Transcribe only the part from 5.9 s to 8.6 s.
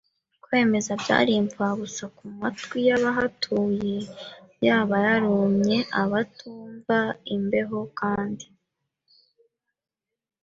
abatumva imbeho Kandi